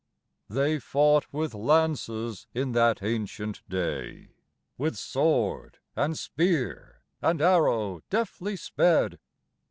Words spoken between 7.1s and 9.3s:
and arrow deftly sped.